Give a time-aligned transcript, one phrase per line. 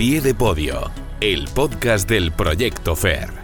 [0.00, 3.39] pie de podio, el podcast del Proyecto FAIR.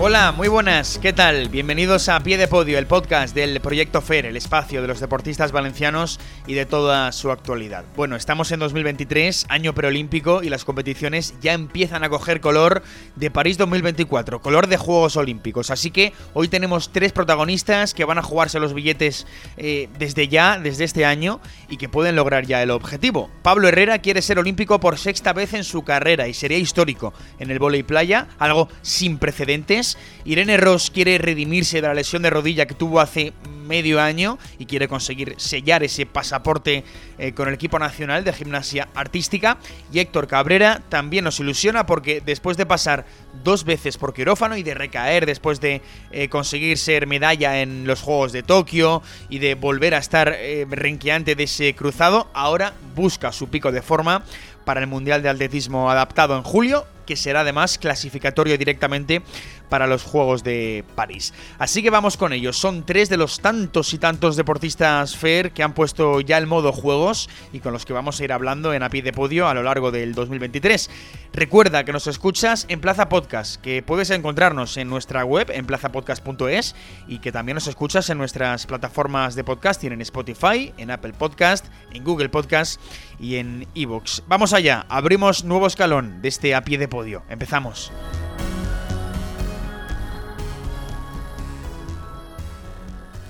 [0.00, 1.48] Hola, muy buenas, ¿qué tal?
[1.48, 5.50] Bienvenidos a Pie de Podio, el podcast del Proyecto FER, el espacio de los deportistas
[5.50, 7.84] valencianos y de toda su actualidad.
[7.96, 12.84] Bueno, estamos en 2023, año preolímpico, y las competiciones ya empiezan a coger color
[13.16, 15.72] de París 2024, color de Juegos Olímpicos.
[15.72, 20.60] Así que hoy tenemos tres protagonistas que van a jugarse los billetes eh, desde ya,
[20.60, 23.30] desde este año, y que pueden lograr ya el objetivo.
[23.42, 27.50] Pablo Herrera quiere ser olímpico por sexta vez en su carrera y sería histórico en
[27.50, 29.87] el volei playa, algo sin precedentes
[30.24, 33.32] Irene Ross quiere redimirse de la lesión de rodilla que tuvo hace
[33.68, 36.84] medio año y quiere conseguir sellar ese pasaporte
[37.18, 39.58] eh, con el equipo nacional de gimnasia artística.
[39.92, 43.04] Y Héctor Cabrera también nos ilusiona porque después de pasar
[43.44, 48.00] dos veces por quirófano y de recaer después de eh, conseguir ser medalla en los
[48.00, 53.32] Juegos de Tokio y de volver a estar eh, renqueante de ese cruzado, ahora busca
[53.32, 54.24] su pico de forma
[54.64, 59.22] para el Mundial de Atletismo adaptado en julio, que será además clasificatorio directamente
[59.70, 61.32] para los Juegos de París.
[61.58, 62.58] Así que vamos con ellos.
[62.58, 66.70] Son tres de los tantos y tantos deportistas FAIR que han puesto ya el modo
[66.70, 69.54] juegos y con los que vamos a ir hablando en a pie de podio a
[69.54, 70.90] lo largo del 2023.
[71.32, 76.74] Recuerda que nos escuchas en Plaza Podcast, que puedes encontrarnos en nuestra web en plazapodcast.es
[77.06, 81.64] y que también nos escuchas en nuestras plataformas de podcasting en Spotify, en Apple Podcast,
[81.94, 82.78] en Google Podcast
[83.18, 84.24] y en Evox.
[84.28, 86.97] Vamos allá, abrimos nuevo escalón de este a pie de podio.
[87.28, 87.92] Empezamos.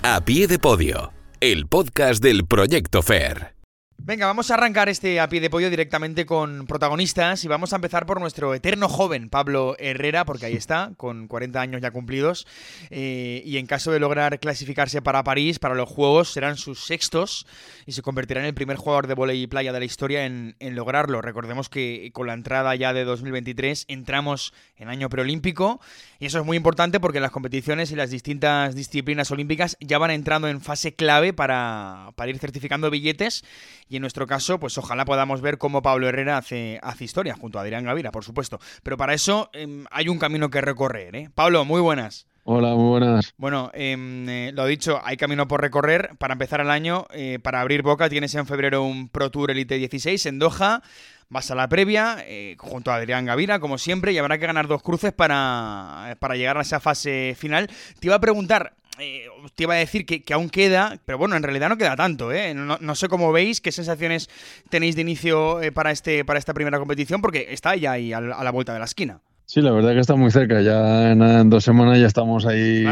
[0.01, 3.58] A pie de podio, el podcast del Proyecto FAIR.
[4.01, 7.75] Venga, vamos a arrancar este a pie de pollo directamente con protagonistas y vamos a
[7.75, 12.47] empezar por nuestro eterno joven Pablo Herrera, porque ahí está, con 40 años ya cumplidos,
[12.91, 17.45] eh, y en caso de lograr clasificarse para París, para los Juegos, serán sus sextos
[17.85, 20.75] y se convertirá en el primer jugador de volei playa de la historia en, en
[20.75, 21.21] lograrlo.
[21.21, 25.81] Recordemos que con la entrada ya de 2023 entramos en año preolímpico
[26.19, 30.11] y eso es muy importante porque las competiciones y las distintas disciplinas olímpicas ya van
[30.11, 33.43] entrando en fase clave para, para ir certificando billetes
[33.89, 37.57] y en nuestro caso, pues ojalá podamos ver cómo Pablo Herrera hace, hace historia, junto
[37.57, 38.59] a Adrián Gavira, por supuesto.
[38.83, 41.15] Pero para eso em, hay un camino que recorrer.
[41.15, 41.29] ¿eh?
[41.33, 42.27] Pablo, muy buenas.
[42.43, 43.33] Hola, muy buenas.
[43.37, 46.11] Bueno, em, eh, lo dicho, hay camino por recorrer.
[46.17, 49.77] Para empezar el año, eh, para abrir boca, tienes en febrero un Pro Tour Elite
[49.77, 50.81] 16 en Doha.
[51.29, 54.67] Vas a la previa, eh, junto a Adrián Gavira, como siempre, y habrá que ganar
[54.67, 57.67] dos cruces para, para llegar a esa fase final.
[57.99, 61.43] Te iba a preguntar, eh, te iba a decir que, aún queda, pero bueno, en
[61.43, 62.53] realidad no queda tanto, ¿eh?
[62.53, 64.29] No, sé cómo veis, qué sensaciones
[64.69, 68.21] tenéis de inicio eh, para, este, para esta primera competición, porque está ya ahí a,
[68.21, 69.21] la vuelta de la esquina.
[69.45, 72.85] Sí, la verdad que está muy cerca, ya en, dos semanas ya estamos ahí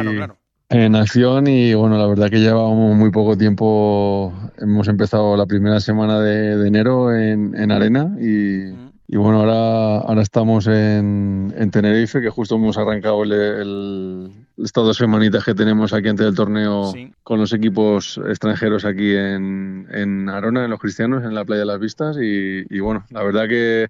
[0.69, 5.79] en acción y bueno, la verdad que llevamos muy poco tiempo, hemos empezado la primera
[5.79, 8.88] semana de, enero en, arena y...
[9.09, 15.44] Y bueno, ahora, ahora estamos en, Tenerife, que justo hemos arrancado el, estas dos semanitas
[15.44, 20.72] que tenemos aquí antes del torneo con los equipos extranjeros aquí en, en, Arona, en
[20.72, 22.18] los cristianos, en la playa de las Vistas.
[22.19, 23.90] Y, bueno, la verdad que,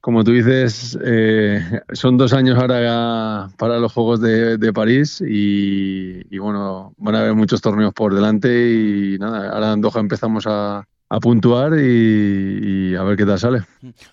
[0.00, 6.22] como tú dices, eh, son dos años ahora para los Juegos de, de París y,
[6.34, 10.46] y, bueno, van a haber muchos torneos por delante y nada, ahora en Doha empezamos
[10.46, 13.62] a, a puntuar y, a ver qué tal sale.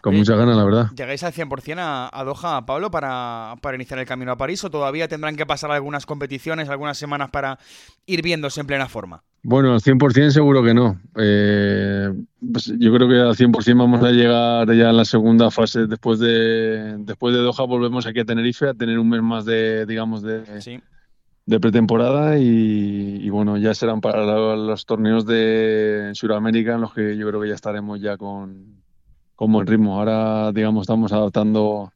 [0.02, 0.88] Con muchas ganas, la verdad.
[0.96, 4.70] ¿Llegáis al 100% a, a Doha, Pablo, para, para, iniciar el camino a París o
[4.70, 7.60] todavía tendrán que pasar algunas competiciones, algunas semanas para
[8.06, 9.24] ir viéndose en plena forma?
[9.44, 11.00] Bueno, al 100% seguro que no.
[11.18, 12.12] Eh,
[12.52, 15.88] pues yo creo que al 100% vamos a llegar ya en la segunda fase.
[15.88, 19.86] Después de, después de Doha volvemos aquí a Tenerife a tener un mes más de,
[19.86, 20.82] digamos, de, sí
[21.46, 24.26] de pretemporada y, bueno, ya serán para
[24.56, 28.82] los torneos de Sudamérica en los que yo creo que ya estaremos ya con,
[29.36, 30.00] con buen ritmo.
[30.00, 31.92] Ahora, digamos, estamos adaptando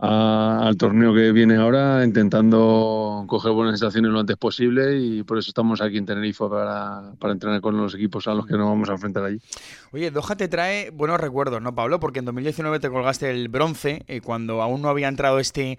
[0.00, 5.50] al torneo que viene ahora, intentando coger buenas sensaciones lo antes posible y por eso
[5.50, 8.88] estamos aquí en Tenerife para, para entrenar con los equipos a los que nos vamos
[8.88, 9.40] a enfrentar allí.
[9.92, 12.00] Oye, Doha te trae buenos recuerdos, ¿no, Pablo?
[12.00, 15.78] Porque en 2019 te colgaste el bronce, eh, cuando aún no había entrado este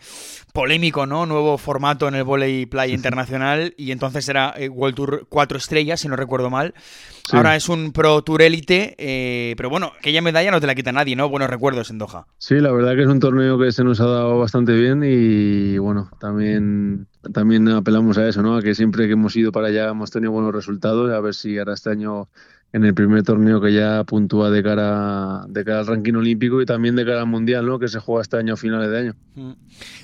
[0.54, 1.26] polémico, ¿no?
[1.26, 6.02] Nuevo formato en el volei playa internacional y entonces era eh, World Tour 4 estrellas,
[6.02, 6.74] si no recuerdo mal.
[7.32, 10.92] Ahora es un Pro Tour Elite, eh, pero bueno, aquella medalla no te la quita
[10.92, 11.30] nadie, ¿no?
[11.30, 12.26] Buenos recuerdos en Doha.
[12.38, 15.78] Sí, la verdad que es un torneo que se nos ha dado bastante bien y
[15.78, 18.56] bueno, también también apelamos a eso, ¿no?
[18.56, 21.58] A que siempre que hemos ido para allá hemos tenido buenos resultados, a ver si
[21.58, 22.28] ahora este año
[22.74, 26.66] en el primer torneo que ya puntúa de cara, de cara al ranking olímpico y
[26.66, 27.80] también de cara al mundial, ¿no?
[27.80, 29.16] que se juega este año a finales de año.
[29.36, 29.52] Mm.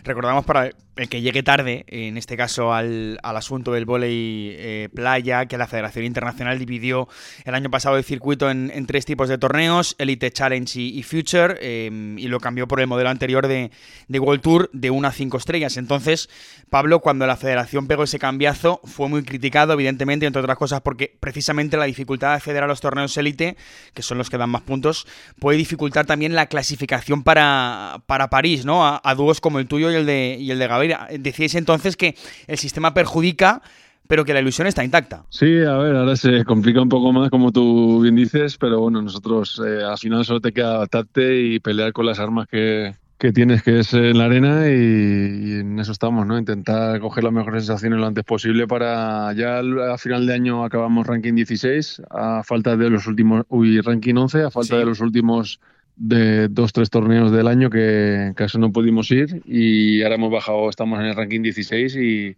[0.04, 5.46] Recordamos para el que llegue tarde, en este caso al, asunto del volei eh, playa,
[5.46, 7.08] que la Federación Internacional dividió
[7.46, 12.18] el año pasado el circuito en, tres tipos de torneos, Elite Challenge y, Future, em,
[12.18, 13.72] y lo cambió por el modelo anterior de,
[14.08, 15.78] de World Tour de 1 a 5 estrellas.
[15.78, 16.30] Entonces,
[16.70, 21.16] Pablo, cuando la Federación pegó ese cambiazo, fue muy criticado, evidentemente, entre otras cosas, porque
[21.20, 23.58] precisamente la dificultad de acceder a los torneos Elite,
[23.94, 25.06] que son los que dan más puntos,
[25.40, 28.86] puede dificultar también la clasificación para, para París, ¿no?
[28.86, 30.87] A, a dúos como el tuyo y el de, y el de Gabriel
[31.20, 32.16] decíais entonces que
[32.48, 33.62] el sistema perjudica
[34.08, 35.26] pero que la ilusión está intacta.
[35.30, 39.02] Sí, a ver, ahora se complica un poco más, como tú bien dices, pero bueno,
[39.02, 42.96] nosotros eh, al final solo te queda adaptarte y pelear con las armas que,
[43.34, 46.38] tienes, que es en la arena, y, en eso estamos, ¿no?
[46.38, 51.06] Intentar coger las mejores sensaciones lo antes posible para ya a final de año acabamos
[51.06, 55.60] ranking 16, a falta de los últimos, uy, ranking 11, a falta de los últimos
[55.98, 60.70] de dos, tres torneos del año que casi no pudimos ir y ahora hemos bajado,
[60.70, 62.38] estamos en el ranking 16 y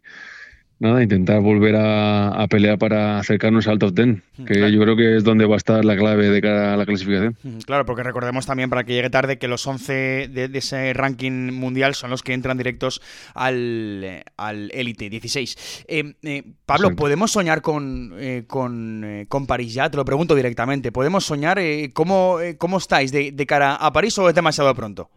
[0.80, 5.18] nada, intentar volver a, pelear para acercarnos al top 10, mm, que yo creo que
[5.18, 7.38] es donde va a estar la clave de cara a la clasificación.
[7.44, 11.52] Mm, claro, porque recordemos también para que llegue tarde que los 11 de, ese ranking
[11.54, 13.02] mundial son los que entran directos
[13.36, 15.86] al, al Elite 16.
[15.88, 19.90] Eh, eh, Pablo, ¿podemos soñar con, eh, con, con, París ya?
[19.90, 20.92] Te lo pregunto directamente.
[20.92, 21.60] ¿Podemos soñar?
[21.94, 25.10] ¿cómo, ¿Cómo estáis de, de cara a París o es demasiado pronto?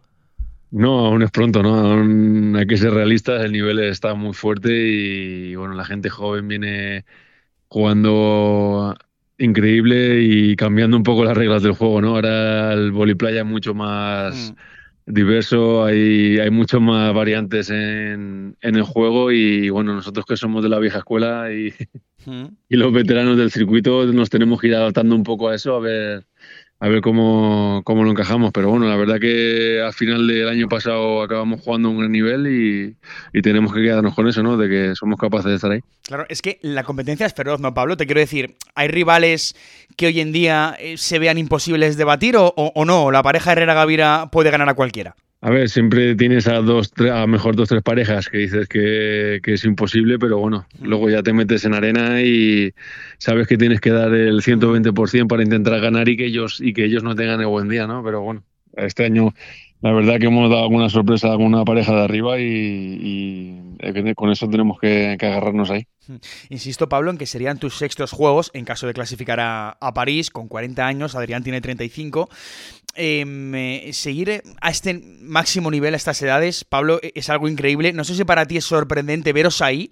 [0.75, 1.75] No, aún es pronto, ¿no?
[1.75, 6.47] Aún hay que ser realistas, el nivel está muy fuerte y bueno, la gente joven
[6.47, 7.05] viene
[7.67, 8.95] jugando
[9.37, 12.15] increíble y cambiando un poco las reglas del juego, ¿no?
[12.15, 14.51] Ahora el voliplaya es mucho más
[15.05, 15.13] mm.
[15.13, 20.63] diverso, hay, hay mucho más variantes en, en, el juego y bueno, nosotros que somos
[20.63, 21.71] de la vieja escuela y,
[22.25, 22.45] mm.
[22.69, 25.79] y los veteranos del circuito nos tenemos que ir adaptando un poco a eso, a
[25.79, 26.25] ver
[26.83, 28.51] a ver cómo, cómo, lo encajamos.
[28.51, 32.11] Pero bueno, la verdad que al final del año pasado acabamos jugando a un gran
[32.11, 32.97] nivel y,
[33.31, 34.57] y, tenemos que quedarnos con eso, ¿no?
[34.57, 35.79] De que somos capaces de estar ahí.
[36.05, 37.95] Claro, es que la competencia es feroz, ¿no, Pablo?
[37.95, 39.55] Te quiero decir, ¿hay rivales
[39.95, 43.11] que hoy en día eh, se vean imposibles de batir o, o no?
[43.11, 45.15] ¿La pareja Herrera-Gavira puede ganar a cualquiera?
[45.45, 49.65] A ver, siempre tienes a dos, a mejor dos, tres parejas que dices que, es
[49.65, 52.73] imposible, pero bueno, luego ya te metes en arena y
[53.17, 56.85] sabes que tienes que dar el 120% para intentar ganar y que ellos y que
[56.85, 58.01] ellos no tengan el buen día, ¿no?
[58.05, 59.33] Pero bueno, este año
[59.83, 63.75] la verdad que hemos dado alguna sorpresa a alguna pareja de arriba y,
[64.15, 65.85] con eso tenemos que, agarrarnos ahí.
[66.47, 70.47] Insisto, Pablo, en que serían tus sextos juegos en caso de clasificar a, París con
[70.47, 72.29] 40 años, Adrián tiene 35.
[72.95, 77.91] Em, eh, seguir a este máximo nivel a estas edades, Pablo, e, es algo increíble.
[77.91, 79.91] No sé si para ti es sorprendente veros ahí.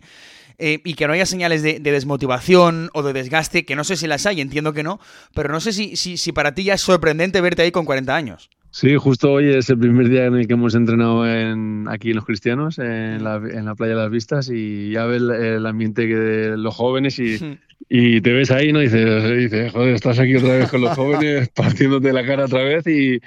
[0.57, 4.05] Eh, y que no haya señales de, desmotivación o de desgaste, que no sé si
[4.05, 4.99] las hay, entiendo que no,
[5.33, 8.15] pero no sé si, si, si para ti ya es sorprendente verte ahí con 40
[8.15, 8.49] años.
[8.73, 12.15] Sí, justo hoy es el primer día en el que hemos entrenado en, aquí en
[12.15, 16.07] Los Cristianos, en la, en la Playa de las Vistas, y ya ves el, ambiente
[16.07, 17.37] que de los jóvenes y,
[17.89, 18.81] y te ves ahí, ¿no?
[18.81, 22.87] Y dices, joder, estás aquí otra vez con los jóvenes, partiéndote la cara otra vez
[22.87, 23.19] y,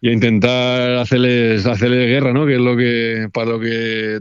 [0.00, 2.46] y a intentar hacerles, hacerles guerra, ¿no?
[2.46, 4.20] Que es lo que, para lo que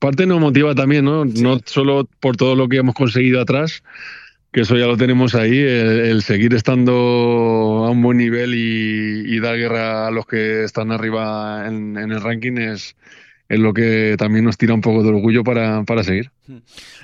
[0.00, 1.26] parte nos motiva también, ¿no?
[1.26, 3.84] No solo por todo lo que hemos conseguido atrás,
[4.52, 9.56] que eso ya lo tenemos ahí, el, seguir estando a un buen nivel y, dar
[9.56, 12.96] guerra a los que están arriba en, el ranking es,
[13.48, 16.30] es, lo que también nos tira un poco de orgullo para, para seguir.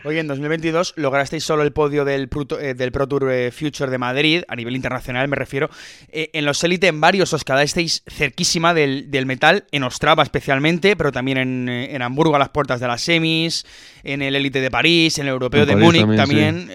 [0.05, 3.91] Hoy en 2022 lograsteis solo el podio del Pro, eh, del Pro Tour eh, Future
[3.91, 5.69] de Madrid, a nivel internacional me refiero.
[6.09, 11.13] Eh, en los Elite en varios os quedasteis cerquísima del, metal, en Ostrava especialmente, pero
[11.13, 13.67] también en, Hamburgo a las puertas de las semis,
[14.03, 16.71] en el Elite de París, en el Europeo de Múnich también.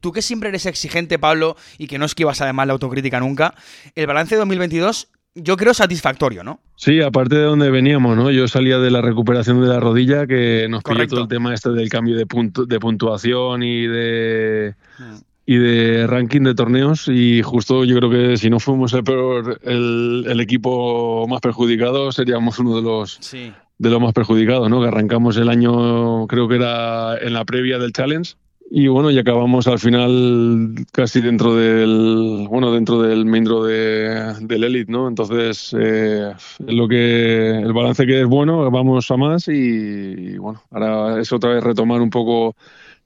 [0.00, 3.54] tú que siempre eres exigente, Pablo, y que no esquivas además la autocrítica nunca,
[3.94, 6.60] el balance de 2022 yo creo satisfactorio, ¿no?
[6.76, 8.30] Sí, aparte de donde veníamos, ¿no?
[8.30, 11.70] Yo salía de la recuperación de la rodilla, que nos pilló todo el tema este
[11.70, 15.14] del cambio de, punto, de puntuación y de mm.
[15.46, 19.60] y de ranking de torneos y justo yo creo que si no fuimos el peor
[19.62, 24.80] el, equipo más perjudicado seríamos uno de los de los más perjudicados, ¿no?
[24.80, 28.34] Que arrancamos el año creo que era en la previa del challenge
[28.76, 34.34] y bueno, y acabamos al final casi dentro del, bueno, dentro del main draw de,
[34.40, 35.06] del Elite, ¿no?
[35.06, 36.32] Entonces, eh,
[36.66, 41.54] lo que, el balance que es bueno, vamos a más y, bueno, ahora es otra
[41.54, 42.56] vez retomar un poco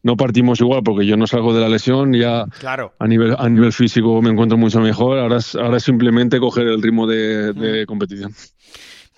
[0.02, 2.94] no partimos igual porque yo no salgo de la lesión, ya claro.
[2.98, 6.80] a, nivel, a nivel físico me encuentro mucho mejor, ahora es, ahora simplemente coger el
[6.80, 8.32] ritmo de, de competición.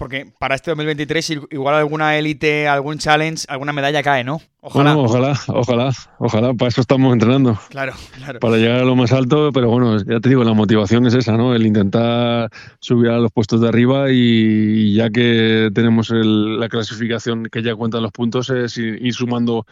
[0.01, 4.41] Porque para este 2023 igual alguna élite, algún challenge, alguna medalla cae, ¿no?
[4.63, 4.97] Ojalá.
[4.97, 7.59] ojalá, ojalá, ojalá, para eso estamos entrenando.
[7.69, 8.41] Claro, claro.
[8.41, 11.37] Para llegar a lo más alto, pero bueno, ya te digo, la motivación es esa,
[11.37, 11.55] ¿no?
[11.55, 17.63] El intentar subir a los puestos de arriba y ya que tenemos la clasificación que
[17.63, 19.67] ya cuentan los puntos, es ir, sumando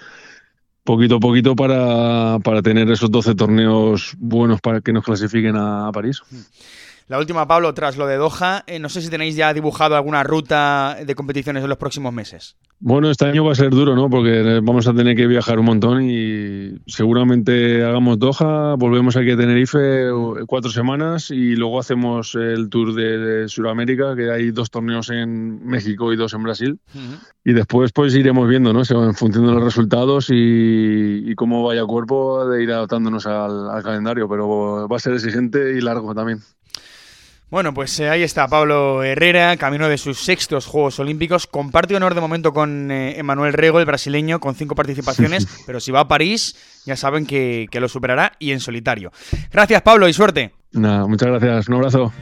[0.85, 5.91] poquito a poquito para, para, tener esos 12 torneos buenos para que nos clasifiquen a,
[5.91, 6.21] París.
[6.31, 6.37] Mm.
[7.09, 10.23] La última, Pablo, tras lo de Doha, eh, no sé si tenéis ya dibujado alguna
[10.25, 12.55] ruta de competiciones en los próximos meses.
[12.81, 14.11] Bueno, este año va a ser duro, ¿no?
[14.11, 19.39] Porque vamos a tener que viajar un montón y seguramente hagamos Doha, volvemos aquí a
[19.39, 20.11] Tenerife
[20.47, 26.13] cuatro semanas y luego hacemos el tour de, Sudamérica, que hay dos torneos en México
[26.13, 26.79] y dos en Brasil.
[27.43, 28.83] Y después pues iremos viendo, ¿no?
[28.83, 34.87] En función de los resultados y, cómo vaya cuerpo de ir adaptándonos al calendario, pero
[34.87, 36.41] va a ser exigente y largo también.
[37.51, 41.47] Bueno, pues eh, ahí está Pablo Herrera, camino de sus sextos Juegos Olímpicos.
[41.47, 45.91] Comparte honor de momento con eh, Emanuel Rego, el brasileño, con cinco participaciones, pero si
[45.91, 49.13] va a París, ya saben que, que, lo superará y en solitario.
[49.51, 50.53] Gracias, Pablo, y suerte.
[50.73, 51.69] Nada, muchas gracias.
[51.69, 52.13] Un abrazo.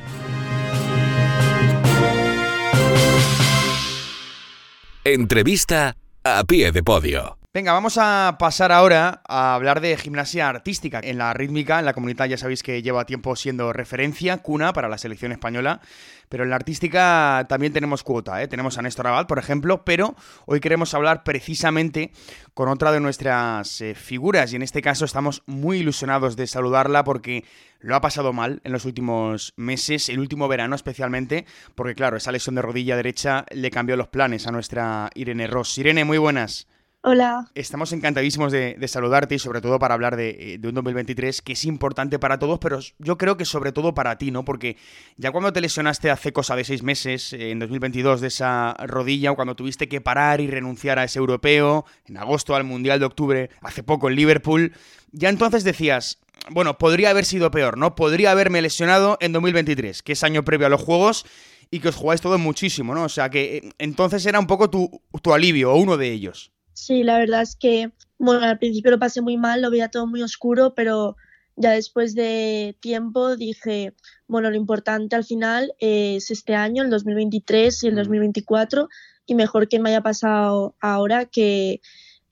[5.02, 7.35] Entrevista a pie de podio.
[7.56, 11.00] Venga, vamos a pasar ahora a hablar de gimnasia artística.
[11.02, 14.90] En la rítmica, en la comunidad ya sabéis que lleva tiempo siendo referencia, cuna para
[14.90, 15.80] la selección española,
[16.28, 18.46] pero en la artística también tenemos cuota, ¿eh?
[18.46, 22.12] tenemos a Néstor Abad, por ejemplo, pero hoy queremos hablar precisamente
[22.52, 27.04] con otra de nuestras eh, figuras y en este caso estamos muy ilusionados de saludarla
[27.04, 27.42] porque
[27.80, 32.32] lo ha pasado mal en los últimos meses, el último verano especialmente, porque claro, esa
[32.32, 35.78] lesión de rodilla derecha le cambió los planes a nuestra Irene Ross.
[35.78, 36.68] Irene, muy buenas.
[37.08, 37.48] Hola.
[37.54, 42.18] Estamos encantadísimos de, saludarte y sobre todo para hablar de, un 2023 que es importante
[42.18, 44.44] para todos, pero yo creo que sobre todo para ti, ¿no?
[44.44, 44.76] Porque
[45.16, 49.30] ya cuando te lesionaste hace cosa de seis meses, eh, en 2022, de esa rodilla,
[49.30, 53.06] o cuando tuviste que parar y renunciar a ese europeo, en agosto al Mundial de
[53.06, 54.72] octubre, hace poco en Liverpool,
[55.12, 56.18] ya entonces decías,
[56.50, 57.94] bueno, podría haber sido peor, ¿no?
[57.94, 61.24] Podría haberme lesionado en 2023, que es año previo a los Juegos
[61.70, 63.04] y que os jugáis todo muchísimo, ¿no?
[63.04, 66.50] O sea que eh, entonces era un poco tu alivio, o uno de ellos.
[66.76, 70.06] Sí, la verdad es que, bueno, al principio lo pasé muy mal, lo veía todo
[70.06, 71.16] muy oscuro, pero
[71.56, 73.94] ya después de tiempo dije,
[74.28, 78.90] bueno, lo importante al final es este año, el 2023 y el 2024,
[79.24, 81.80] y mejor que me haya pasado ahora que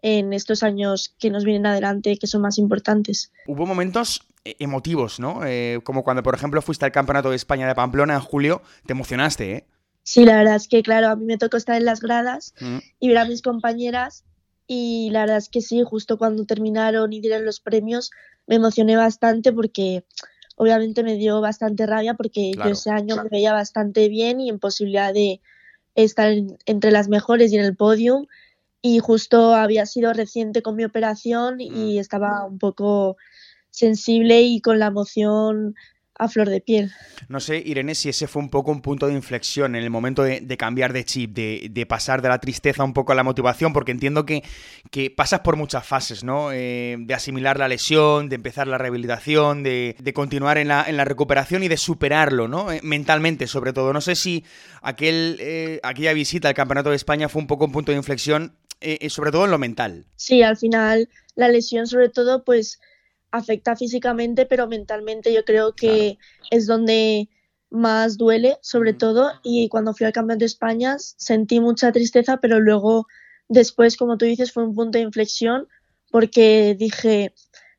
[0.02, 3.32] en estos años que nos vienen adelante, que son más importantes.
[3.46, 5.40] Hubo momentos eh, emotivos, ¿no?
[5.46, 8.92] Eh, como cuando, por ejemplo, fuiste al Campeonato de España de Pamplona en julio, te
[8.92, 9.66] emocionaste, ¿eh?
[10.02, 12.78] Sí, la verdad es que, claro, a mí me tocó estar en las gradas mm.
[13.00, 14.24] y ver a mis compañeras
[14.66, 18.10] y la verdad es que sí, justo cuando terminaron y dieron los premios
[18.46, 20.04] me emocioné bastante porque
[20.56, 24.58] obviamente me dio bastante rabia porque yo ese año me veía bastante bien y en
[24.58, 25.40] posibilidad de
[25.94, 26.32] estar
[26.66, 28.26] entre las mejores y en el podium
[28.82, 32.00] y justo había sido reciente con mi operación y mm.
[32.00, 33.16] estaba un poco
[33.70, 35.74] sensible y con la emoción
[36.16, 36.92] a flor de piel.
[37.28, 40.22] No sé, Irene, si ese fue un poco un punto de inflexión en el momento
[40.22, 43.92] de, cambiar de chip, de, pasar de la tristeza un poco a la motivación, porque
[43.92, 44.42] entiendo que,
[44.90, 46.52] que pasas por muchas fases, ¿no?
[46.52, 51.04] Eh, de asimilar la lesión, de empezar la rehabilitación, de, continuar en la, en la,
[51.04, 52.70] recuperación y de superarlo, ¿no?
[52.70, 53.92] Eh, mentalmente, sobre todo.
[53.92, 54.44] No sé si
[54.82, 58.54] aquel, eh, aquella visita al Campeonato de España fue un poco un punto de inflexión,
[59.08, 60.04] sobre todo en lo mental.
[60.16, 62.80] Sí, al final la lesión sobre todo, pues
[63.34, 66.18] afecta físicamente, pero mentalmente yo creo que
[66.50, 67.28] es donde
[67.68, 69.32] más duele, sobre todo.
[69.42, 73.06] Y cuando fui al Campeonato de España sentí mucha tristeza, pero luego
[73.48, 75.66] después, como tú dices, fue un punto de inflexión
[76.12, 77.34] porque dije,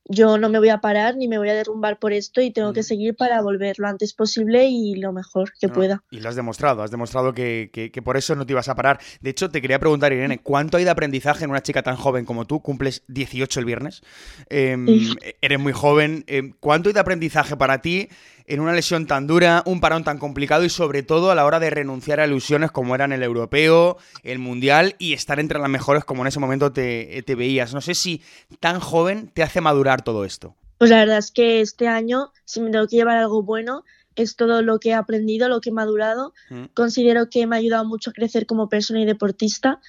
[0.08, 2.74] yo no me voy a parar ni me voy a derrumbar por esto y tengo
[2.74, 6.04] que seguir para volver lo antes posible y lo mejor que pueda.
[6.12, 9.00] Y lo has demostrado, has demostrado que, que, por eso no te ibas a parar.
[9.22, 12.26] De hecho, te quería preguntar, Irene, ¿cuánto hay de aprendizaje en una chica tan joven
[12.26, 12.62] como tú?
[12.62, 14.04] Cumples 18 el viernes,
[14.50, 16.24] em, eres muy joven.
[16.28, 18.10] Em, ¿Cuánto hay de aprendizaje para ti
[18.48, 21.60] en una lesión tan dura, un parón tan complicado y sobre todo a la hora
[21.60, 26.04] de renunciar a ilusiones como eran el europeo, el mundial y estar entre las mejores
[26.04, 27.74] como en ese momento te, veías.
[27.74, 28.22] No sé si
[28.60, 30.56] tan joven te hace madurar todo esto.
[30.78, 33.84] Pues la verdad es que este año, si me tengo que llevar algo bueno,
[34.16, 36.34] es todo lo que he aprendido, lo que he madurado.
[36.50, 36.66] Mm.
[36.74, 39.80] Considero que me ha ayudado mucho a crecer como persona y deportista,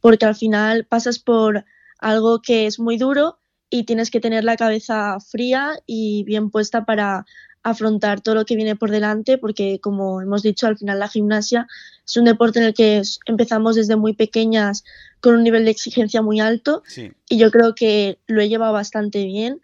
[0.00, 1.64] porque al final pasas por
[1.98, 3.38] algo que es muy duro
[3.70, 7.26] y tienes que tener la cabeza fría y bien puesta para
[7.66, 11.66] afrontar todo lo que viene por delante, porque como hemos dicho, al final la gimnasia
[12.06, 14.84] es un deporte en el que empezamos desde muy pequeñas
[15.20, 16.84] con un nivel de exigencia muy alto
[17.28, 19.60] y yo creo que lo he llevado bastante bien.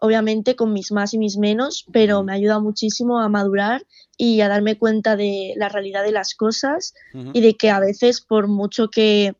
[0.00, 3.86] obviamente con mis más y mis menos, pero me ayuda muchísimo a madurar
[4.18, 6.92] y a darme cuenta de la realidad de las cosas
[7.32, 9.34] y de que a veces por mucho que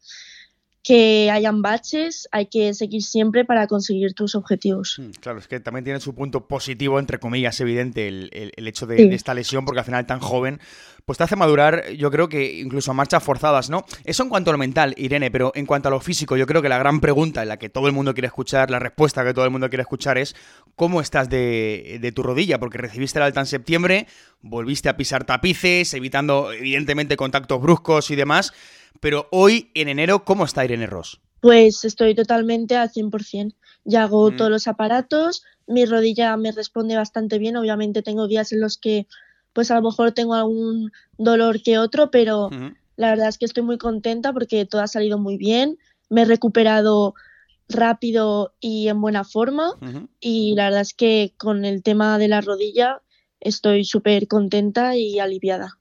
[0.84, 4.98] que hayan baches, hay que seguir siempre para conseguir tus objetivos.
[4.98, 9.14] Mm, claro, es que también tiene su punto positivo, entre comillas, evidente, el, hecho de,
[9.14, 10.60] esta lesión, porque al final tan joven,
[11.04, 13.84] pues te hace madurar, yo creo que incluso a marchas forzadas, ¿no?
[14.04, 16.62] Eso en cuanto a lo mental, Irene, pero en cuanto a lo físico, yo creo
[16.62, 19.34] que la gran pregunta en la que todo el mundo quiere escuchar, la respuesta que
[19.34, 20.34] todo el mundo quiere escuchar es
[20.76, 22.58] ¿cómo estás de, de tu rodilla?
[22.58, 24.06] Porque recibiste la alta en septiembre,
[24.40, 28.52] volviste a pisar tapices, evitando evidentemente contactos bruscos y demás.
[29.00, 31.20] Pero hoy, en enero, ¿cómo está Irene Ross?
[31.40, 33.54] Pues estoy totalmente al 100%.
[33.84, 34.36] Ya hago mm.
[34.36, 37.56] todos los aparatos, mi rodilla me responde bastante bien.
[37.56, 39.06] Obviamente tengo días en los que
[39.54, 42.50] pues a lo mejor tengo algún dolor que otro, pero
[42.96, 45.78] la verdad es que estoy muy contenta porque todo ha salido muy bien.
[46.10, 47.14] Me he recuperado
[47.68, 49.72] rápido y en buena forma
[50.20, 53.00] y la verdad es que con el tema de la rodilla
[53.40, 55.78] estoy súper contenta y aliviada.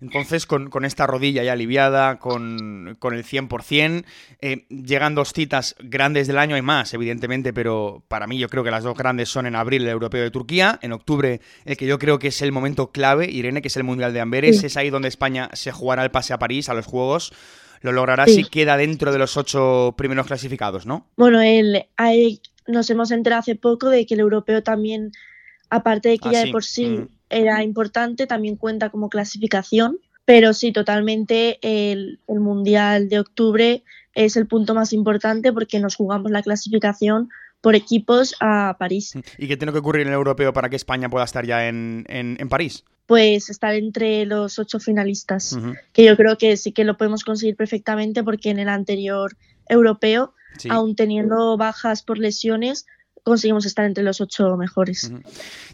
[0.00, 4.04] Entonces, con, esta rodilla ya aliviada, con, con el 100%,
[4.40, 8.62] eh, llegan dos citas grandes del año, hay más, evidentemente, pero para mí yo creo
[8.62, 11.86] que las dos grandes son en abril el Europeo de Turquía, en octubre el que
[11.86, 14.76] yo creo que es el momento clave, Irene, que es el Mundial de Amberes, es
[14.76, 17.32] ahí donde España se jugará el pase a París, a los Juegos.
[17.80, 21.06] Lo logrará si queda dentro de los ocho primeros clasificados, ¿no?
[21.16, 21.86] Bueno, el,
[22.66, 25.12] nos hemos enterado hace poco de que el europeo también,
[25.70, 29.98] aparte de que ah, ya de por sí mm era importante, también cuenta como clasificación,
[30.24, 33.82] pero sí, totalmente el, Mundial de octubre
[34.14, 37.30] es el punto más importante porque nos jugamos la clasificación
[37.60, 39.14] por equipos a París.
[39.38, 42.36] ¿Y qué tiene que ocurrir en el europeo para que España pueda estar ya en,
[42.50, 42.84] París?
[43.06, 45.58] Pues estar entre los ocho finalistas,
[45.94, 49.34] que yo creo que sí que lo podemos conseguir perfectamente porque en el anterior
[49.66, 50.34] europeo,
[50.68, 52.86] aún teniendo bajas por lesiones,
[53.28, 55.10] conseguimos estar entre los ocho mejores.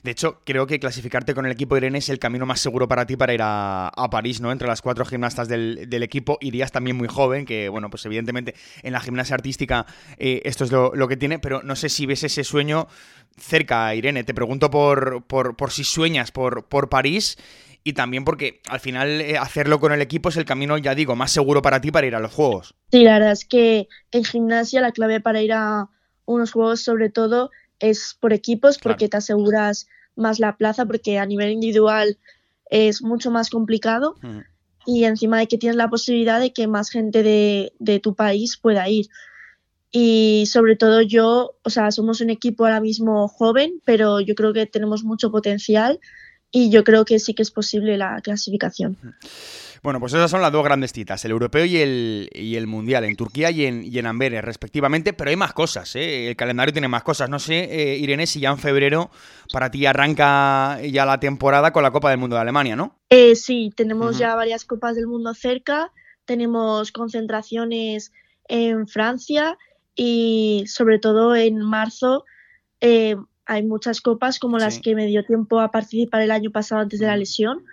[0.03, 3.07] De hecho, creo que clasificarte con el equipo Irene es el camino más seguro para
[3.07, 4.53] ti para ir a, París, ¿no?
[4.53, 8.93] Entre las cuatro gimnastas del, equipo irías también muy joven, que bueno, pues evidentemente en
[8.93, 9.87] la gimnasia artística
[10.19, 12.87] eh, esto es lo, que tiene, pero no sé si ves ese sueño
[13.37, 14.25] cerca, Irene.
[14.25, 17.37] Te pregunto por, por, por si sueñas por, por París
[17.85, 21.15] y también porque al final eh, hacerlo con el equipo es el camino, ya digo,
[21.15, 22.75] más seguro para ti para ir a los Juegos.
[22.91, 25.91] Sí, la verdad es que en gimnasia la clave para ir a
[26.27, 27.51] unos juegos sobre todo
[27.81, 32.19] es por equipos porque te aseguras más la plaza porque a nivel individual
[32.71, 34.17] es mucho más complicado
[34.87, 38.57] y encima de que tienes la posibilidad de que más gente de, de, tu país
[38.57, 39.07] pueda ir.
[39.91, 44.53] Y sobre todo yo, o sea, somos un equipo ahora mismo joven, pero yo creo
[44.53, 46.01] que tenemos mucho potencial
[46.51, 48.97] y yo creo que sí que es posible la clasificación.
[49.85, 53.05] Bueno, pues esas son las dos grandes citas, el europeo y el, y el mundial,
[53.05, 56.31] en Turquía y en, y en Amberes, respectivamente, pero hay más cosas, ¿eh?
[56.31, 57.29] el calendario tiene más cosas.
[57.29, 59.11] No sé, eh, Irene, si ya en febrero
[59.53, 62.97] para ti arranca ya la temporada con la Copa del Mundo de Alemania, ¿no?
[63.11, 65.93] Eh, sí, tenemos ya varias Copas del Mundo cerca,
[66.25, 68.11] tenemos concentraciones
[68.49, 69.59] en Francia
[69.95, 72.25] y sobre todo en marzo
[72.81, 76.81] eh, hay muchas copas como las que me dio tiempo a participar el año pasado
[76.81, 77.67] antes de la lesión.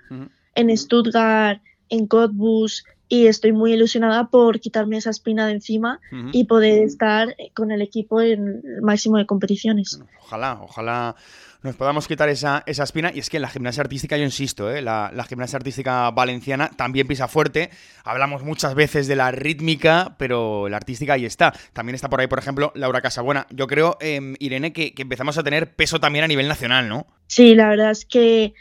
[0.55, 5.99] En Stuttgart en Cottbus y estoy muy ilusionada por quitarme esa espina de encima
[6.31, 9.99] y poder estar con el equipo en el máximo de competiciones.
[10.21, 11.15] ojalá, ojalá
[11.61, 13.11] nos podamos quitar esa, esa espina.
[13.13, 14.81] Y es que en la gimnasia artística, yo insisto, ¿eh?
[14.81, 17.69] la, gimnasia artística valenciana también pisa fuerte.
[18.05, 21.53] Hablamos muchas veces de la rítmica, pero la artística ahí está.
[21.73, 23.45] También está por ahí, por ejemplo, Laura Casabuena.
[23.51, 27.07] Yo creo, em, Irene, que, que empezamos a tener peso también a nivel nacional, ¿no?
[27.27, 28.53] Sí, la verdad es que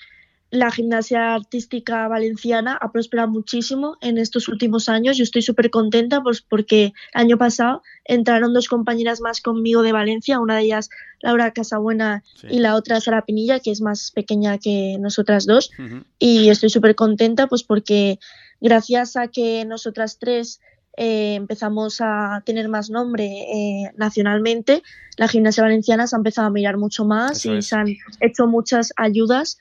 [0.50, 5.16] la gimnasia artística valenciana ha prosperado muchísimo en estos últimos años.
[5.16, 9.92] Yo estoy súper contenta pues, porque el año pasado entraron dos compañeras más conmigo de
[9.92, 14.58] Valencia, una de ellas Laura Casabuena y la otra Sara Pinilla, que es más pequeña
[14.58, 15.70] que nosotras dos.
[16.18, 18.18] Y estoy súper contenta pues porque
[18.60, 20.60] gracias a que nosotras tres
[20.96, 24.82] eh, empezamos a tener más nombre eh, nacionalmente,
[25.16, 27.86] la gimnasia valenciana se ha empezado a mirar mucho más y se han
[28.20, 29.58] hecho muchas ayudas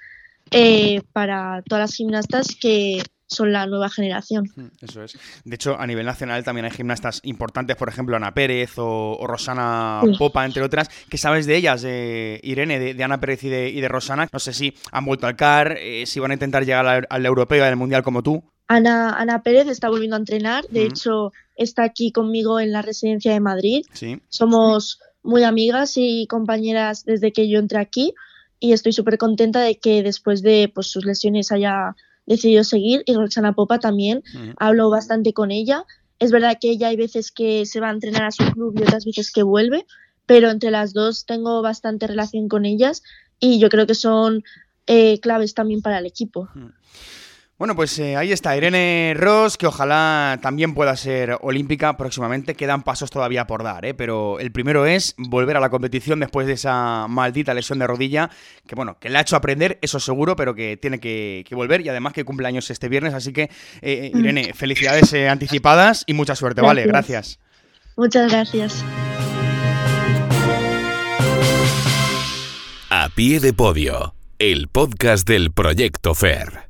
[0.52, 4.50] eh, para todas las gimnastas que son la nueva generación.
[4.56, 5.18] Mm, eso es.
[5.46, 10.02] De hecho, a nivel nacional también hay gimnastas importantes, por ejemplo, Ana Pérez o, Rosana
[10.18, 10.90] Popa, entre otras.
[11.10, 14.28] ¿Qué sabes de ellas, Irene, de, Ana Pérez y de, Rosana?
[14.32, 17.64] No sé si han vuelto al CAR, eh, si van a intentar llegar al, europeo
[17.64, 18.44] y al mundial como tú.
[18.68, 23.34] Ana, Ana Pérez está volviendo a entrenar, de hecho está aquí conmigo en la residencia
[23.34, 23.84] de Madrid.
[23.94, 24.22] Sí.
[24.30, 28.14] Somos muy amigas y compañeras desde que yo entré aquí
[28.60, 31.96] y estoy súper contenta de que después de pues, sus lesiones haya
[32.26, 34.24] decidido seguir y Roxana Popa también.
[34.58, 35.86] Hablo bastante con ella.
[36.20, 38.84] Es verdad que ella hay veces que se va a entrenar a su club y
[38.84, 39.86] otras veces que vuelve,
[40.26, 43.02] pero entre las dos tengo bastante relación con ellas
[43.40, 44.44] y yo creo que son
[44.86, 46.50] eh, claves también para el equipo.
[46.54, 46.68] Mm.
[47.60, 52.56] Bueno, pues eh, ahí está Irene Ross, que ojalá también pueda ser olímpica próximamente.
[52.56, 53.94] Quedan pasos todavía por dar, ¿eh?
[53.94, 58.30] pero el primero es volver a la competición después de esa maldita lesión de rodilla,
[58.66, 61.90] que bueno, que le ha hecho aprender, eso seguro, pero que tiene que, volver y
[61.90, 63.14] además que cumple años este viernes.
[63.14, 63.50] Así que,
[63.82, 66.84] eh, Irene, felicidades anticipadas y mucha suerte, ¿vale?
[66.84, 67.40] Gracias.
[67.98, 68.86] Muchas gracias.
[72.90, 76.69] A pie de podio, el podcast del Proyecto FER.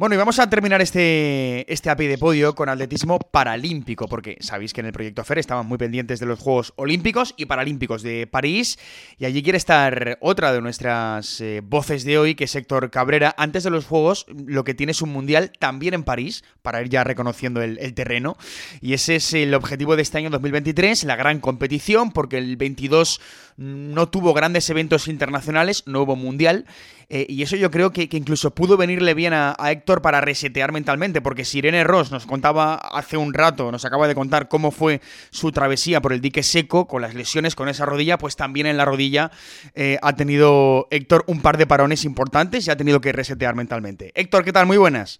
[0.00, 4.72] Bueno, y vamos a terminar este, este API de podio con atletismo paralímpico, porque sabéis
[4.72, 8.26] que en el proyecto FER estaban muy pendientes de los Juegos Olímpicos y Paralímpicos de
[8.26, 8.78] París,
[9.18, 13.34] y allí quiere estar otra de nuestras eh, voces de hoy, que es Héctor Cabrera.
[13.36, 16.88] Antes de los Juegos, lo que tiene es un mundial también en París, para ir
[16.88, 18.38] ya reconociendo el, el terreno,
[18.80, 23.20] y ese es el objetivo de este año 2023, la gran competición, porque el 22
[23.58, 26.64] no tuvo grandes eventos internacionales, no hubo mundial,
[27.12, 31.20] eh, y eso yo creo que, incluso pudo venirle bien a, Héctor para resetear mentalmente,
[31.20, 35.00] porque si Irene Ross nos contaba hace un rato, nos acaba de contar cómo fue
[35.30, 38.76] su travesía por el dique seco, con las lesiones, con esa rodilla, pues también en
[38.76, 39.32] la rodilla
[39.74, 44.12] eh, ha tenido Héctor un par de parones importantes y ha tenido que resetear mentalmente.
[44.14, 44.66] Héctor, ¿qué tal?
[44.66, 45.18] Muy buenas.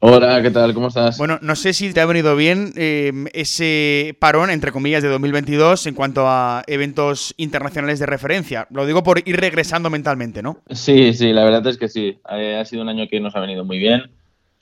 [0.00, 0.74] Hola, ¿qué tal?
[0.74, 1.18] ¿Cómo estás?
[1.18, 5.88] Bueno, no sé si te ha venido bien eh, ese parón, entre comillas, de 2022
[5.88, 8.68] en cuanto a eventos internacionales de referencia.
[8.70, 10.58] Lo digo por ir regresando mentalmente, ¿no?
[10.70, 12.16] Sí, sí, la verdad es que sí.
[12.22, 14.08] Ha sido un año que nos ha venido muy bien,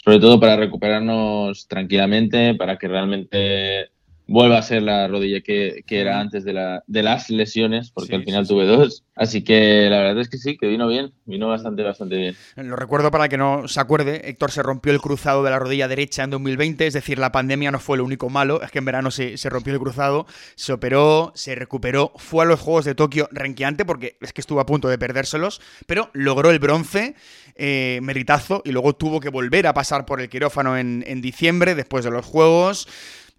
[0.02, 3.90] sobre todo para recuperarnos tranquilamente, para que realmente
[4.26, 8.24] vuelva a ser la rodilla que, era antes de, la, de las lesiones, porque al
[8.24, 9.04] final tuve dos.
[9.14, 12.36] Así que la verdad es que sí, que vino bien, vino bastante, bastante bien.
[12.56, 15.88] Lo recuerdo para que no se acuerde, Héctor se rompió el cruzado de la rodilla
[15.88, 18.84] derecha en 2020, es decir, la pandemia no fue lo único malo, es que en
[18.84, 22.94] verano se, se rompió el cruzado, se operó, se recuperó, fue a los Juegos de
[22.94, 27.14] Tokio renqueante, porque es que estuvo a punto de perdérselos, pero logró el bronce,
[27.54, 31.74] eh, meritazo, y luego tuvo que volver a pasar por el quirófano en, en diciembre,
[31.74, 32.86] después de los Juegos.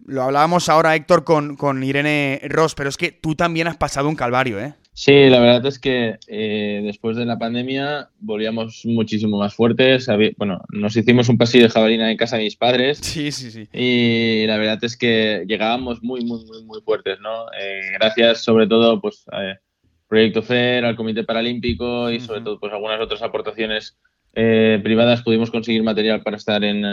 [0.06, 4.08] Lo hablábamos ahora, Héctor, con, con Irene Ross, pero es que tú también has pasado
[4.08, 4.74] un calvario, ¿eh?
[4.98, 10.08] Sí, la verdad es que eh, después de la pandemia volvíamos muchísimo más fuertes.
[10.36, 12.98] Bueno, nos hicimos un pasillo de jabalina en casa de mis padres.
[13.04, 13.68] Sí, sí, sí.
[13.72, 17.46] Y la verdad es que llegábamos muy, muy, muy, muy fuertes, ¿no?
[17.60, 19.60] Eh, gracias sobre todo, pues, al
[20.08, 23.96] Proyecto FER, al Comité Paralímpico y sobre todo, pues, algunas otras aportaciones
[24.34, 26.84] eh, privadas pudimos conseguir material para estar en,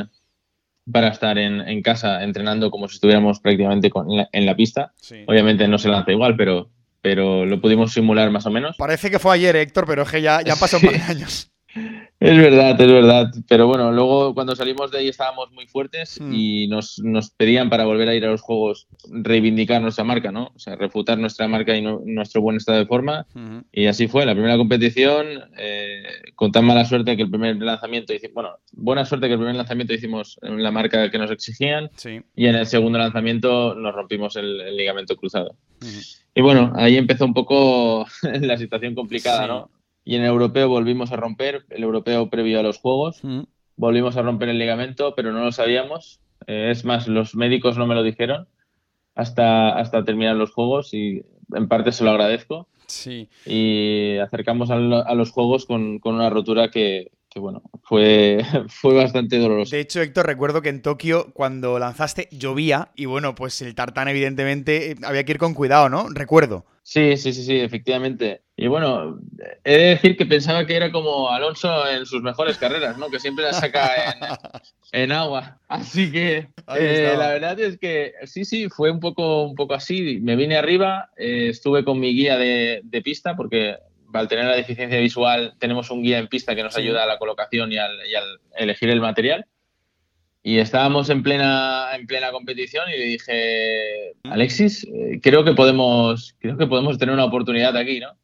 [0.92, 3.92] para estar en, casa entrenando como si estuviéramos prácticamente
[4.32, 4.94] en, la, pista.
[5.28, 6.70] Obviamente no se lanza igual, pero,
[7.02, 8.76] pero lo pudimos simular más o menos.
[8.78, 11.52] Parece que fue ayer, Héctor, pero es que ya, ya pasó un par de años.
[11.76, 13.32] Es verdad, es verdad.
[13.50, 16.34] Pero bueno, luego cuando salimos de ahí estábamos muy fuertes hmm.
[16.34, 20.52] y nos, nos, pedían para volver a ir a los juegos reivindicar nuestra marca, ¿no?
[20.56, 23.28] O sea, refutar nuestra marca y nuestro buen estado de forma.
[23.34, 23.60] Hmm.
[23.74, 24.26] Y así fue.
[24.26, 26.04] La primera competición, eh,
[26.36, 29.94] con tan mala suerte que el primer lanzamiento bueno, buena suerte que el primer lanzamiento
[29.94, 31.90] hicimos en la marca que nos exigían.
[32.36, 35.56] Y en el segundo lanzamiento nos rompimos el, ligamento cruzado.
[35.82, 36.00] Hmm.
[36.36, 39.70] Y bueno, ahí empezó un poco la situación complicada, ¿no?
[40.06, 43.42] Y en el europeo volvimos a romper, el europeo previo a los Juegos, mm.
[43.76, 46.22] volvimos a romper el ligamento, pero no lo sabíamos.
[46.48, 48.48] Eh, es más, los médicos no me lo dijeron
[49.16, 52.68] hasta, hasta terminar los Juegos y en parte se lo agradezco.
[52.88, 53.30] Sí.
[53.46, 59.38] Y acercamos a, los Juegos con, con una rotura que, que bueno, fue, fue bastante
[59.38, 59.76] doloroso.
[59.76, 64.08] De hecho, Héctor, recuerdo que en Tokio, cuando lanzaste, llovía y bueno, pues el tartán
[64.08, 66.08] evidentemente eh, había que ir con cuidado, ¿no?
[66.10, 66.66] Recuerdo.
[66.84, 68.45] Sí, sí, sí, sí, efectivamente.
[68.58, 69.20] Y bueno,
[69.66, 73.10] he de decir que pensaba que era como Alonso en sus mejores carreras, ¿no?
[73.10, 74.16] Que siempre la saca
[74.94, 75.60] en, agua.
[75.68, 80.20] Así que eh, la verdad es que sí, sí, fue un poco, un poco así.
[80.22, 83.76] Me vine arriba, eh, estuve con mi guía de, pista porque
[84.14, 87.18] al tener la deficiencia visual tenemos un guía en pista que nos ayuda a la
[87.18, 89.46] colocación y al, y al elegir el material.
[90.44, 96.36] Y estábamos en plena, en plena competición y le dije, Alexis, eh, creo que podemos,
[96.40, 98.16] creo que podemos tener una oportunidad aquí, ¿no?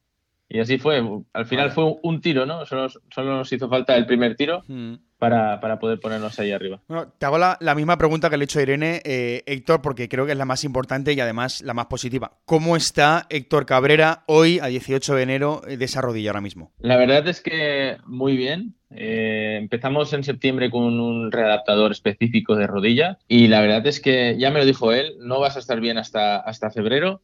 [0.54, 1.02] Y así fue.
[1.32, 2.66] Al final fue un tiro, ¿no?
[2.66, 4.96] Solo, solo, nos hizo falta el primer tiro mm.
[5.18, 6.82] para, para, poder ponernos ahí arriba.
[6.90, 9.82] Bueno, te hago la, la, misma pregunta que le he hecho a Irene, eh, Héctor,
[9.82, 12.40] porque creo que es la más importante y además la más positiva.
[12.44, 16.74] ¿Cómo está Héctor Cabrera hoy, a 18 de enero, de esa rodilla ahora mismo?
[16.80, 18.76] La verdad es que muy bien.
[18.94, 24.36] Eh, empezamos en septiembre con un readaptador específico de rodilla y la verdad es que
[24.38, 27.22] ya me lo dijo él, no vas a estar bien hasta, hasta febrero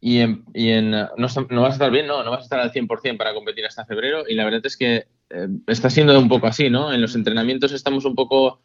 [0.00, 2.58] y, en, y en, no, no, vas a estar bien, no, no vas a estar
[2.58, 6.28] al 100% para competir hasta febrero y la verdad es que eh, está siendo un
[6.28, 6.92] poco así, ¿no?
[6.92, 8.60] En los entrenamientos estamos un poco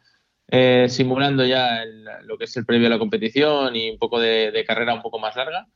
[0.48, 1.84] eh, simulando ya
[2.24, 5.20] lo que es el previo a la competición y un poco de, carrera un poco
[5.20, 5.68] más larga.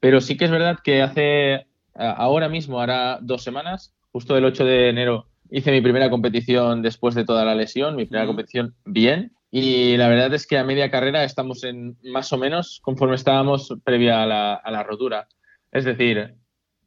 [0.00, 4.64] Pero sí que es verdad que hace, ahora mismo, hará dos semanas, justo el 8
[4.64, 9.32] de enero, hice mi primera competición después de toda la lesión, mi primera competición bien.
[9.50, 13.74] Y la verdad es que a media carrera estamos en más o menos conforme estábamos
[13.84, 15.26] previa a la, a la rotura.
[15.72, 16.36] Es decir,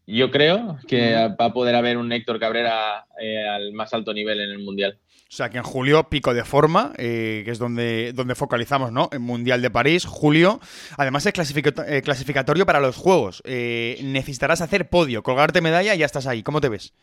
[0.06, 4.42] yo creo que va a poder haber un Héctor Cabrera eh, al más alto nivel
[4.42, 5.00] en el Mundial.
[5.30, 9.10] O sea que en julio pico de forma, eh, que es donde, donde focalizamos, ¿no?
[9.12, 10.60] En Mundial de París, julio.
[10.98, 13.42] Además es eh, clasificatorio para los Juegos.
[13.46, 16.44] necesitarás hacer podio, colgarte medalla y ya estás ahí.
[16.44, 16.94] ¿Cómo te ves?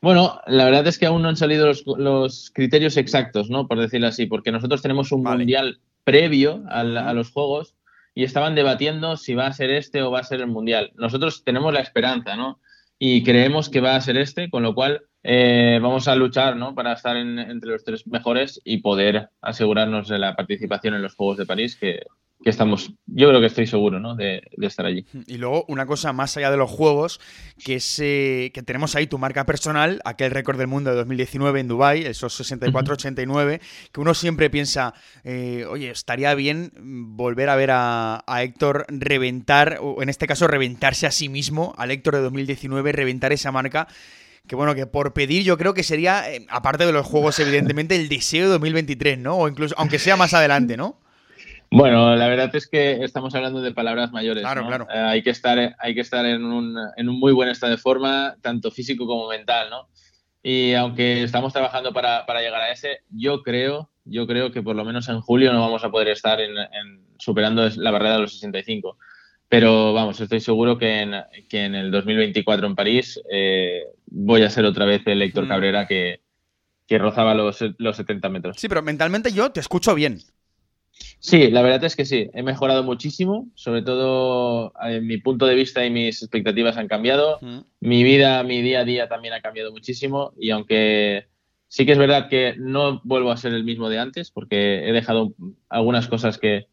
[0.00, 3.66] Bueno, la verdad es que aún no han salido los, criterios exactos, ¿no?
[3.66, 7.74] Por decirlo así, porque nosotros tenemos un Mundial previo a los Juegos
[8.14, 10.92] y estaban debatiendo si va a ser este o va a ser el Mundial.
[10.94, 12.60] Nosotros tenemos la esperanza, ¿no?
[12.98, 16.74] Y creemos que va a ser este, con lo cual eh, vamos a luchar, ¿no?
[16.74, 21.36] Para estar entre los tres mejores y poder asegurarnos de la participación en los Juegos
[21.36, 22.02] de París, que
[22.46, 24.14] que estamos, yo creo que estoy seguro ¿no?
[24.14, 25.04] de, estar allí.
[25.26, 27.18] Y luego una cosa más allá de los juegos,
[27.64, 31.58] que es eh, que tenemos ahí tu marca personal, aquel récord del mundo de 2019
[31.58, 36.70] en Dubai, esos 64-89, que uno siempre piensa, eh, oye, estaría bien
[37.16, 41.90] volver a ver a, Héctor reventar, o en este caso reventarse a sí mismo, al
[41.90, 43.88] Héctor de 2019, reventar esa marca
[44.46, 47.96] que bueno, que por pedir yo creo que sería, eh, aparte de los juegos, evidentemente,
[47.96, 49.36] el deseo de 2023, ¿no?
[49.36, 51.00] O incluso, aunque sea más adelante, ¿no?
[51.76, 54.42] Bueno, la verdad es que estamos hablando de palabras mayores.
[54.42, 54.86] Claro, claro.
[54.90, 57.76] Eh, hay que estar, hay que estar en, un, en un muy buen estado de
[57.76, 59.86] forma, tanto físico como mental, ¿no?
[60.42, 64.74] Y aunque estamos trabajando para, para, llegar a ese, yo creo, yo creo que por
[64.74, 66.54] lo menos en julio no vamos a poder estar en,
[67.18, 68.96] superando la barrera de los 65.
[69.50, 71.12] Pero vamos, estoy seguro que en,
[71.50, 75.48] que en el 2024 en París eh, voy a ser otra vez el Héctor mm.
[75.48, 76.22] Cabrera que,
[76.86, 78.56] que rozaba los, los 70 metros.
[78.58, 80.20] Sí, pero mentalmente yo te escucho bien.
[81.18, 85.46] Sí, la verdad es que sí, he mejorado muchísimo, sobre todo en eh, mi punto
[85.46, 87.40] de vista y mis expectativas han cambiado,
[87.80, 91.26] mi vida, mi día a día también ha cambiado muchísimo y aunque
[91.68, 94.92] sí que es verdad que no vuelvo a ser el mismo de antes porque he
[94.92, 95.32] dejado
[95.68, 96.66] algunas cosas que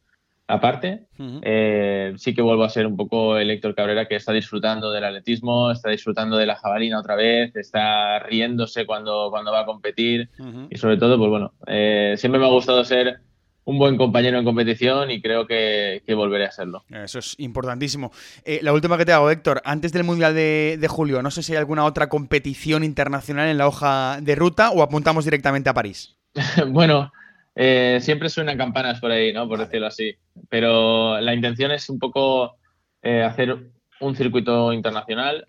[0.45, 1.07] aparte,
[1.41, 5.05] eh, sí que vuelvo a ser un poco el Héctor Cabrera que está disfrutando del
[5.05, 10.29] atletismo, está disfrutando de la jabalina otra vez, está riéndose cuando, cuando va a competir
[10.69, 13.21] y sobre todo, pues bueno, eh, siempre me ha gustado ser
[13.65, 16.83] un buen compañero en competición y creo que, volveré a serlo.
[16.89, 18.11] Eso es importantísimo.
[18.45, 21.53] Eh, la última que te hago, Héctor, antes del Mundial de, julio, no sé si
[21.53, 26.15] hay alguna otra competición internacional en la hoja de ruta o apuntamos directamente a París.
[26.67, 27.11] bueno,
[27.55, 29.47] eh, siempre suenan campanas por ahí, ¿no?
[29.47, 30.15] Por decirlo así.
[30.49, 32.57] Pero la intención es un poco
[33.01, 33.57] eh, hacer
[33.99, 35.47] un circuito internacional.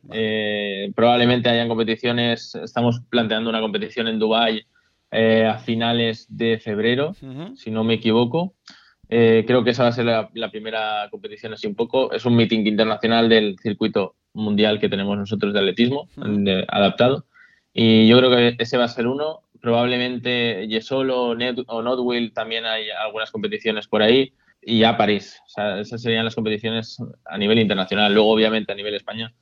[0.95, 4.65] probablemente hayan competiciones, estamos planteando una competición en Dubái
[5.17, 7.15] eh, a finales de febrero,
[7.55, 8.55] si no me equivoco.
[9.09, 12.11] Eh, creo que esa va a ser la, primera competición así un poco.
[12.11, 16.09] Es un meeting internacional del circuito mundial que tenemos nosotros de atletismo
[16.67, 17.27] adaptado.
[17.73, 19.43] Y yo creo que ese va a ser uno.
[19.61, 24.33] Probablemente Yesolo o Notwill también hay algunas competiciones por ahí.
[24.61, 25.41] Y ya París.
[25.79, 28.13] esas serían las competiciones a nivel internacional.
[28.13, 29.33] Luego, obviamente, a nivel España,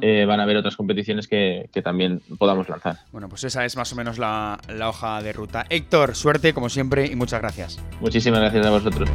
[0.00, 2.98] eh, van a haber otras competiciones que, también podamos lanzar.
[3.10, 5.66] Bueno, pues esa es más o menos la, la hoja de ruta.
[5.68, 7.80] Héctor, suerte como siempre y muchas gracias.
[8.00, 9.10] Muchísimas gracias a vosotros.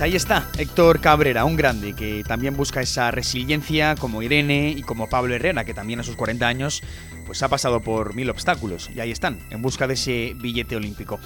[0.00, 4.80] Pues ahí está, Héctor Cabrera, un grande que también busca esa resiliencia como Irene y
[4.80, 6.82] como Pablo Herrera, que también a sus 40 años
[7.26, 11.20] pues ha pasado por mil obstáculos y ahí están, en busca de ese billete olímpico.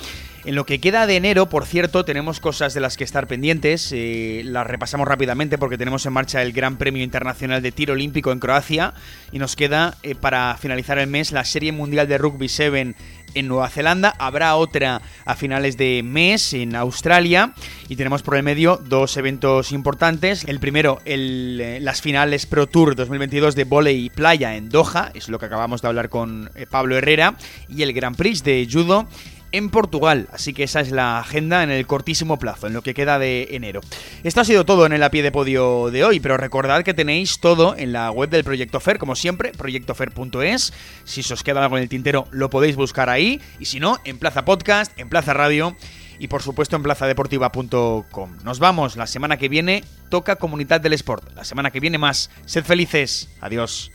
[0.44, 3.92] En lo que queda de enero, por cierto, tenemos cosas de las que estar pendientes,
[3.92, 8.32] eh, las repasamos rápidamente porque tenemos en marcha el Gran Premio Internacional de Tiro Olímpico
[8.32, 8.92] en Croacia
[9.30, 12.96] y nos queda eh, para finalizar el mes la Serie Mundial de Rugby 7
[13.34, 17.52] en Nueva Zelanda, habrá otra a finales de mes en Australia.
[17.88, 20.44] Y tenemos por el medio dos eventos importantes.
[20.44, 25.28] El primero, el, eh, las finales Pro Tour 2022 de volei playa en Doha, es
[25.28, 27.36] lo que acabamos de hablar con eh, Pablo Herrera,
[27.68, 29.06] y el Grand Prix de judo
[29.54, 30.28] en Portugal.
[30.32, 33.48] Así que esa es la agenda en el cortísimo plazo, en lo que queda de
[33.52, 33.80] enero.
[34.24, 36.92] Esto ha sido todo en el a pie de podio de hoy, pero recordad que
[36.92, 40.72] tenéis todo en la web del Proyecto Fer, como siempre, proyectofer.es.
[41.04, 43.40] Si os queda algo en el tintero, lo podéis buscar ahí.
[43.60, 45.76] Y si no, en Plaza Podcast, en Plaza Radio
[46.18, 48.36] y por supuesto en plazadeportiva.com.
[48.42, 51.34] Nos vamos la semana que viene, toca Comunidad del Sport.
[51.34, 52.30] La semana que viene más.
[52.44, 53.28] Sed felices.
[53.40, 53.90] Adiós.